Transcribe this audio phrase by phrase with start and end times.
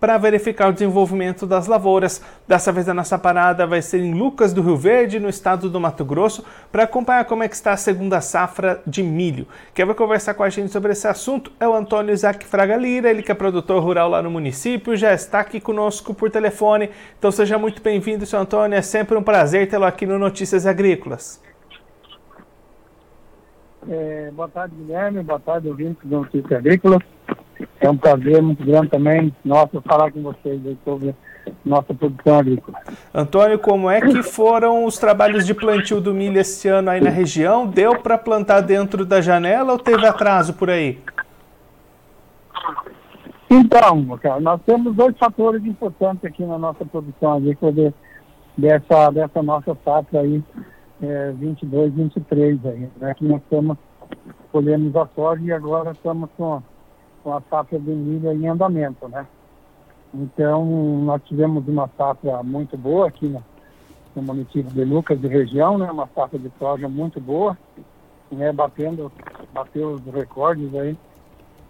[0.00, 2.22] para verificar o desenvolvimento das lavouras.
[2.46, 5.80] Dessa vez a nossa parada vai ser em Lucas do Rio Verde, no estado do
[5.80, 9.46] Mato Grosso, para acompanhar como é que está a segunda safra de milho.
[9.74, 13.10] Quem vai conversar com a gente sobre esse assunto é o Antônio Isaac Fraga Lira,
[13.10, 16.90] ele que é produtor rural lá no município, já está aqui conosco por telefone.
[17.18, 21.40] Então seja muito bem-vindo, seu Antônio, é sempre um prazer tê-lo aqui no Notícias Agrícolas.
[23.88, 25.22] É, boa tarde, Guilherme.
[25.22, 27.02] Boa tarde, ouvintes do Notícias Agrícolas.
[27.80, 31.14] É um prazer muito grande também, nossa, falar com vocês sobre
[31.64, 32.78] nossa produção agrícola.
[33.14, 37.10] Antônio, como é que foram os trabalhos de plantio do milho esse ano aí na
[37.10, 37.66] região?
[37.66, 40.98] Deu para plantar dentro da janela ou teve atraso por aí?
[43.48, 44.04] Então,
[44.40, 47.94] nós temos dois fatores importantes aqui na nossa produção agrícola de,
[48.58, 50.42] dessa, dessa nossa safra aí,
[51.00, 53.14] é, 22, 23 aí, né?
[53.14, 53.78] Que nós estamos,
[54.50, 56.60] colhemos a soja e agora estamos com
[57.26, 59.26] com a safra de milho em andamento, né?
[60.14, 60.64] Então,
[61.04, 63.42] nós tivemos uma safra muito boa aqui no,
[64.14, 65.90] no município de Lucas de região, né?
[65.90, 67.58] Uma safra de soja muito boa,
[68.30, 68.52] né?
[68.52, 69.10] Batendo,
[69.52, 70.96] bateu os recordes aí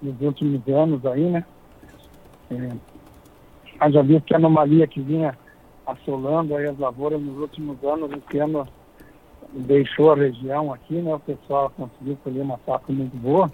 [0.00, 1.44] nos últimos anos aí, né?
[2.52, 5.36] É, já visto que a anomalia que vinha
[5.84, 8.68] assolando aí as lavouras nos últimos anos, esse ano
[9.52, 11.12] deixou a região aqui, né?
[11.12, 13.50] O pessoal conseguiu colher uma safra muito boa.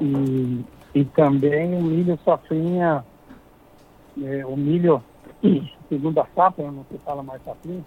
[0.00, 3.04] E, e também o milho safrinha,
[4.22, 5.02] é, o milho,
[5.88, 7.84] segundo a safra, não se fala mais safrinha,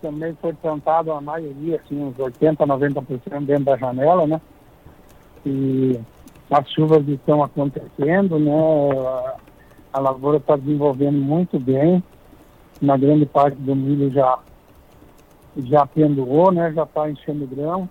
[0.00, 4.40] também foi plantado a maioria, assim, uns 80%, 90% dentro da janela, né?
[5.46, 5.98] E
[6.50, 8.52] as chuvas estão acontecendo, né?
[8.52, 9.36] A,
[9.94, 12.02] a lavoura está desenvolvendo muito bem.
[12.82, 14.38] Na grande parte do milho já
[15.56, 16.72] já pendurou, né?
[16.72, 17.88] Já está enchendo grão.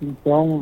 [0.00, 0.60] Então,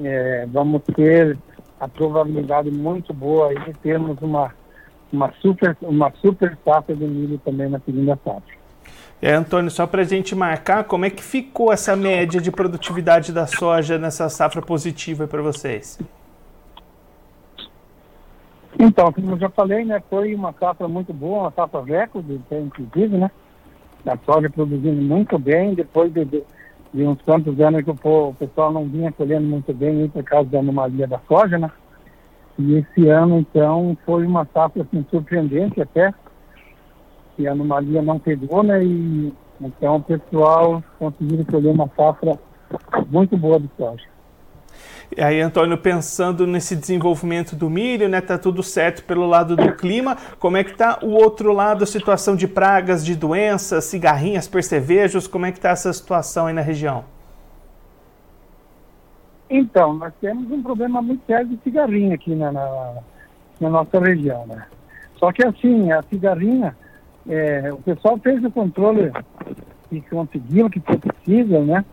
[0.00, 1.36] é, vamos ter
[1.80, 4.52] a probabilidade muito boa de termos uma,
[5.12, 8.62] uma, super, uma super safra de milho também na segunda safra.
[9.20, 13.32] É, Antônio, só para a gente marcar, como é que ficou essa média de produtividade
[13.32, 15.98] da soja nessa safra positiva para vocês?
[18.78, 23.16] Então, como eu já falei, né, foi uma safra muito boa, uma safra recorde, inclusive,
[23.16, 23.30] né?
[24.04, 26.42] A soja produzindo muito bem, depois de, de
[26.92, 30.58] de uns quantos anos que o, pessoal não vinha colhendo muito bem por causa da
[30.58, 31.70] anomalia da soja, né?
[32.58, 36.12] E esse ano, então, foi uma safra assim, surpreendente até,
[37.36, 38.84] que a anomalia não pegou, né?
[38.84, 42.38] E então o pessoal conseguiu colher uma safra
[43.08, 44.04] muito boa de soja.
[45.18, 48.20] Aí, Antônio, pensando nesse desenvolvimento do milho, né?
[48.20, 50.16] Tá tudo certo pelo lado do clima.
[50.38, 55.26] Como é que tá o outro lado, a situação de pragas, de doenças, cigarrinhas, percevejos?
[55.26, 57.04] Como é que tá essa situação aí na região?
[59.50, 62.94] Então, nós temos um problema muito sério de cigarrinha aqui na, na,
[63.60, 64.64] na nossa região, né?
[65.18, 66.74] Só que assim, a cigarrinha,
[67.28, 69.12] é, o pessoal fez o controle
[69.90, 71.84] que conseguiu, que foi possível, né?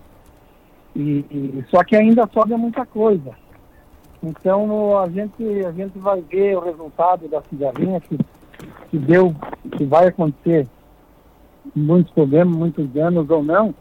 [0.99, 3.31] E, e, só que ainda sobra muita coisa.
[4.21, 8.17] Então a gente, a gente vai ver o resultado da cigarrinha que,
[8.89, 9.33] que deu,
[9.77, 10.67] que vai acontecer
[11.73, 13.73] muitos problemas, muitos danos ou não,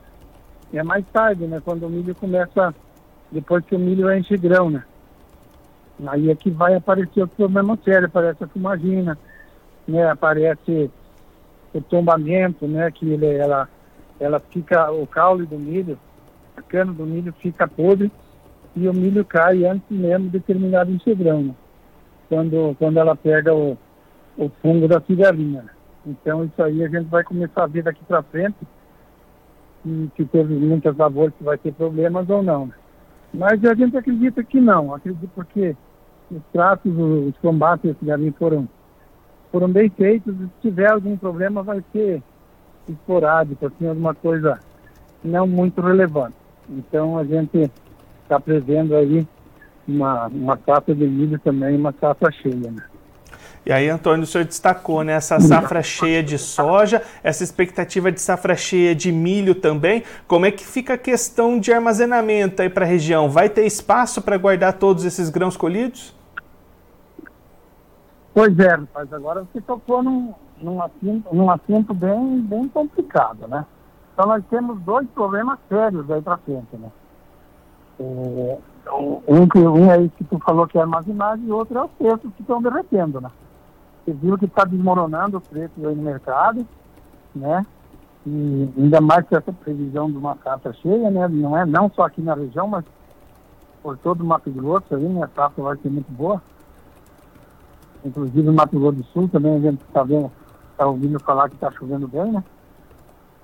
[0.72, 1.60] é mais tarde, né?
[1.64, 2.72] Quando o milho começa,
[3.32, 4.84] depois que o milho enche grão, né?
[6.06, 9.18] Aí é que vai aparecer o problema sério, aparece a fumagina,
[9.88, 10.08] né?
[10.08, 10.88] Aparece
[11.74, 12.92] o tombamento, né?
[12.92, 13.68] Que ele, ela,
[14.20, 15.98] ela fica, o caule do milho,
[16.58, 18.10] a cana do milho fica podre
[18.74, 21.54] e o milho cai antes mesmo de terminar de encher grão,
[22.28, 23.76] quando, quando ela pega o,
[24.36, 25.64] o fungo da cigarrinha.
[26.06, 28.56] Então isso aí a gente vai começar a ver daqui para frente
[29.82, 32.70] se, se teve muitas lavouras que vai ter problemas ou não.
[33.32, 35.76] Mas a gente acredita que não, acredito porque
[36.30, 38.68] os tratos, os combates da cigarrinha foram,
[39.50, 42.22] foram bem feitos e se tiver algum problema vai ser
[42.88, 44.58] esporádico, assim, alguma coisa
[45.22, 46.36] não muito relevante.
[46.68, 47.70] Então a gente
[48.22, 49.26] está prevendo aí
[49.86, 52.70] uma, uma safra de milho também, uma safra cheia.
[52.70, 52.82] Né?
[53.64, 58.20] E aí, Antônio, o senhor destacou né, essa safra cheia de soja, essa expectativa de
[58.20, 60.04] safra cheia de milho também.
[60.26, 63.28] Como é que fica a questão de armazenamento aí para a região?
[63.28, 66.16] Vai ter espaço para guardar todos esses grãos colhidos?
[68.32, 70.32] Pois é, rapaz, agora você tocou num,
[70.62, 73.66] num, assunto, num assunto bem, bem complicado, né?
[74.18, 76.90] Então nós temos dois problemas sérios aí para frente, né?
[78.00, 78.58] É,
[79.28, 81.90] um, que, um é esse que tu falou que é armazenagem e outro é os
[81.92, 83.30] preços que estão derretendo, né?
[84.04, 86.66] Você viu que está desmoronando os preços aí no mercado,
[87.32, 87.64] né?
[88.26, 91.28] E ainda mais com essa previsão de uma safra cheia, né?
[91.28, 92.84] Não é não só aqui na região, mas
[93.84, 95.22] por todo o Mato Grosso aí, né?
[95.22, 96.42] A safra vai ser muito boa.
[98.04, 100.28] Inclusive no Mato Grosso do Sul também a gente está vendo,
[100.72, 102.42] está ouvindo falar que está chovendo bem, né?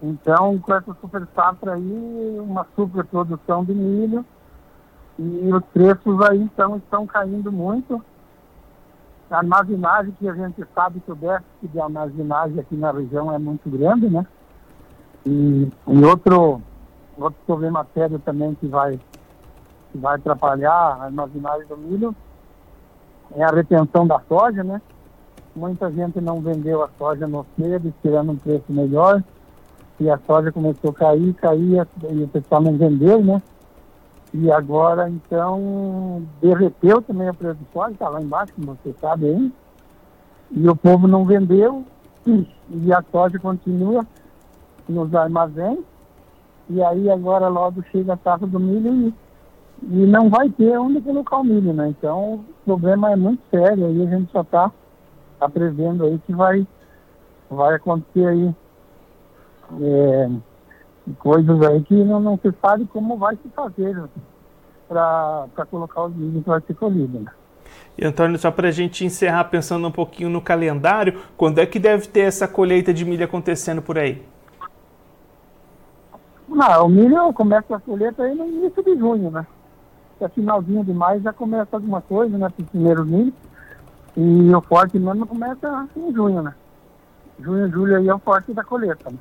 [0.02, 4.24] Então, com essa super safra aí, uma super produção de milho
[5.18, 8.04] e os preços aí então estão caindo muito.
[9.30, 13.38] A armazenagem, que a gente sabe que o déficit de armazenagem aqui na região é
[13.38, 14.26] muito grande, né?
[15.24, 16.60] E, e outro,
[17.16, 19.00] outro problema sério também que vai,
[19.90, 22.14] que vai atrapalhar a armazenagem do milho
[23.34, 24.80] é a retenção da soja, né?
[25.56, 29.22] Muita gente não vendeu a soja no cedo, esperando um preço melhor.
[30.00, 33.40] E a soja começou a cair, cair, e o pessoal não vendeu, né?
[34.32, 39.26] E agora, então, derreteu também o preço do soja, está lá embaixo, como você sabe
[39.26, 39.52] aí.
[40.50, 41.84] E o povo não vendeu,
[42.26, 44.04] e a soja continua
[44.88, 45.78] nos armazéns.
[46.68, 49.14] E aí agora logo chega a safra do milho e,
[49.82, 51.88] e não vai ter onde colocar o milho, né?
[51.88, 54.72] Então o problema é muito sério, aí a gente só está
[55.38, 55.50] tá
[56.04, 56.66] aí que vai,
[57.50, 58.54] vai acontecer aí
[59.80, 60.30] é,
[61.18, 63.96] coisas aí que não, não se sabe como vai se fazer
[64.88, 67.20] para colocar os milho que vai ser colhido.
[67.20, 67.30] Né?
[67.96, 71.78] E Antônio, só para a gente encerrar pensando um pouquinho no calendário, quando é que
[71.78, 74.22] deve ter essa colheita de milho acontecendo por aí?
[76.48, 79.46] Não, o milho começa a colheita aí no início de junho, né?
[80.20, 82.48] É finalzinho de maio já começa alguma coisa, né?
[82.70, 83.32] Primeiro milho.
[84.16, 86.54] E o forte mesmo começa em junho, né?
[87.40, 89.18] Junho, julho aí é o forte da colheita, né?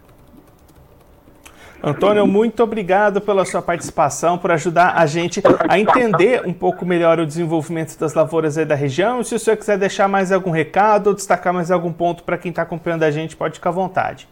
[1.86, 7.20] Antônio, muito obrigado pela sua participação, por ajudar a gente a entender um pouco melhor
[7.20, 9.22] o desenvolvimento das lavouras aí da região.
[9.22, 12.52] Se o senhor quiser deixar mais algum recado ou destacar mais algum ponto para quem
[12.52, 14.30] está acompanhando a gente, pode ficar à vontade.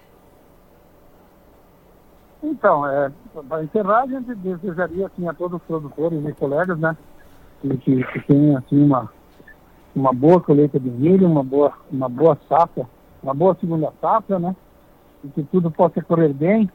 [2.41, 3.11] Então, é,
[3.49, 6.95] para encerrar, a gente desejaria assim, a todos os produtores e colegas, né,
[7.61, 9.11] que, que, que tenham assim, uma,
[9.93, 12.87] uma boa colheita de milho, uma boa, uma boa safra,
[13.21, 14.55] uma boa segunda safra, né,
[15.21, 16.71] e que tudo possa correr bem.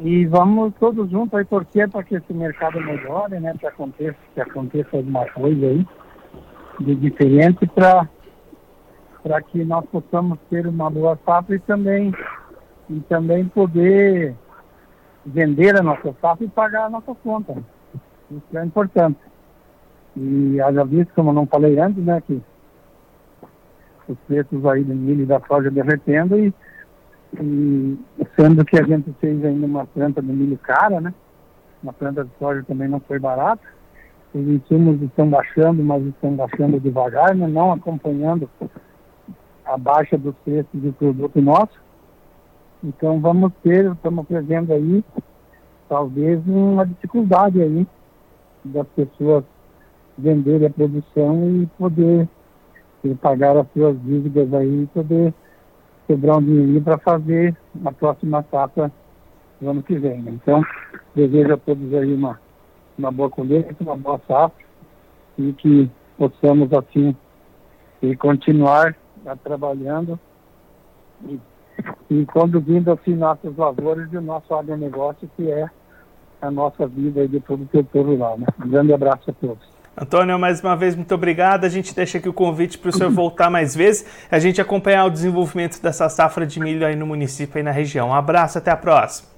[0.00, 4.40] E vamos todos juntos aí torcer para que esse mercado melhore, né, que aconteça, que
[4.40, 5.86] aconteça alguma coisa aí
[6.80, 8.08] de diferente para
[9.22, 12.12] para que nós possamos ter uma boa safra e também
[12.90, 14.34] e também poder
[15.24, 17.54] vender a nossa safra e pagar a nossa conta.
[18.30, 19.18] Isso é importante.
[20.16, 22.42] E haja visto, como eu não falei antes, né, que
[24.06, 26.52] os preços aí do milho e da soja derretendo e,
[27.40, 27.98] e
[28.36, 31.14] sendo que a gente fez ainda uma planta de milho cara, né?
[31.82, 33.62] Uma planta de soja também não foi barata.
[34.34, 37.46] Os insumos estão baixando, mas estão baixando devagar, né?
[37.46, 38.50] não acompanhando
[39.64, 41.80] a baixa dos preços do produto nosso.
[42.82, 45.04] Então vamos ter, estamos prevendo aí,
[45.88, 47.86] talvez uma dificuldade aí
[48.64, 49.44] das pessoas
[50.18, 52.28] venderem a produção e poder
[53.20, 55.34] pagar as suas dívidas aí e poder
[56.06, 58.90] sobrar um dinheirinho para fazer a próxima safra
[59.60, 60.22] no ano que vem.
[60.22, 60.32] Né?
[60.32, 60.62] Então,
[61.14, 62.38] desejo a todos aí uma,
[62.98, 64.64] uma boa colheita, uma boa safra
[65.38, 67.16] e que possamos assim
[68.02, 68.94] e continuar
[69.42, 70.18] trabalhando
[71.24, 71.40] e
[72.10, 75.68] e conduzindo assim nossas lavouras e o nosso agronegócio, que é
[76.40, 78.38] a nossa vida de todo o setor rural.
[78.38, 78.46] Né?
[78.64, 79.73] Um grande abraço a todos.
[79.96, 81.64] Antônio, mais uma vez, muito obrigado.
[81.64, 85.04] A gente deixa aqui o convite para o senhor voltar mais vezes, a gente acompanhar
[85.04, 88.08] o desenvolvimento dessa safra de milho aí no município e na região.
[88.08, 89.33] Um abraço, até a próxima.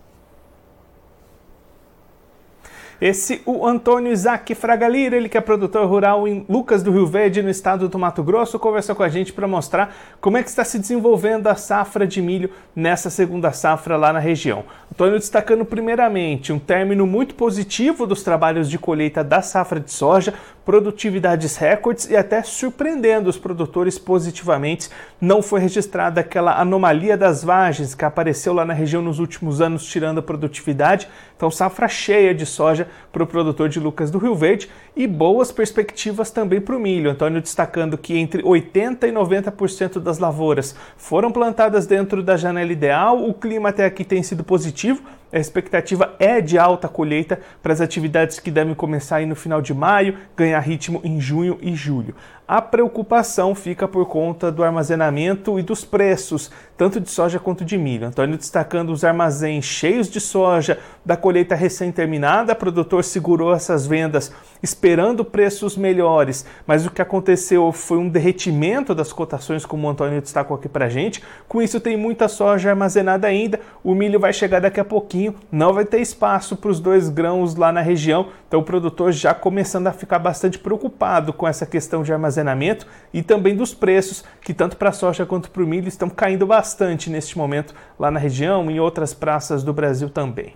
[2.99, 7.43] Esse o Antônio Isaac Fragalira, ele que é produtor rural em Lucas do Rio Verde,
[7.43, 10.65] no estado do Mato Grosso, conversou com a gente para mostrar como é que está
[10.65, 14.65] se desenvolvendo a safra de milho nessa segunda safra lá na região.
[14.91, 20.33] Antônio destacando primeiramente um término muito positivo dos trabalhos de colheita da safra de soja,
[20.67, 24.91] produtividades recordes e até surpreendendo os produtores positivamente.
[25.21, 29.87] Não foi registrada aquela anomalia das vagens que apareceu lá na região nos últimos anos,
[29.87, 31.09] tirando a produtividade.
[31.37, 35.53] Então, safra cheia de soja para o produtor de Lucas do Rio Verde e boas
[35.53, 37.13] perspectivas também para o milho.
[37.13, 43.23] Antônio destacando que entre 80% e 90% das lavouras foram plantadas dentro da janela ideal,
[43.23, 45.01] o clima até aqui tem sido positivo
[45.33, 49.61] A expectativa é de alta colheita para as atividades que devem começar aí no final
[49.61, 52.15] de maio, ganhar ritmo em junho e julho.
[52.49, 57.77] A preocupação fica por conta do armazenamento e dos preços, tanto de soja quanto de
[57.77, 58.07] milho.
[58.07, 64.31] Antônio destacando os armazéns cheios de soja da colheita recém-terminada, o produtor segurou essas vendas
[64.63, 70.23] esperando preços melhores, mas o que aconteceu foi um derretimento das cotações, como o Antônio
[70.23, 71.25] destacou aqui para gente.
[71.49, 73.59] Com isso, tem muita soja armazenada ainda.
[73.83, 77.57] O milho vai chegar daqui a pouquinho, não vai ter espaço para os dois grãos
[77.57, 82.05] lá na região, então o produtor já começando a ficar bastante preocupado com essa questão
[82.05, 85.67] de armazenamento armazenamento e também dos preços, que tanto para a soja quanto para o
[85.67, 90.11] milho estão caindo bastante neste momento lá na região e em outras praças do Brasil
[90.11, 90.55] também.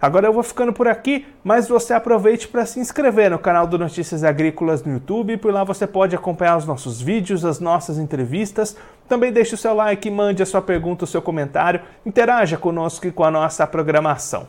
[0.00, 3.78] Agora eu vou ficando por aqui, mas você aproveite para se inscrever no canal do
[3.78, 8.76] Notícias Agrícolas no YouTube, por lá você pode acompanhar os nossos vídeos, as nossas entrevistas.
[9.08, 13.12] Também deixe o seu like, mande a sua pergunta, o seu comentário, interaja conosco e
[13.12, 14.48] com a nossa programação.